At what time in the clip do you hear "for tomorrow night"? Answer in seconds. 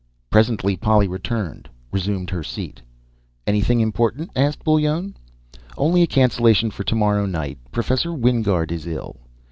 6.71-7.59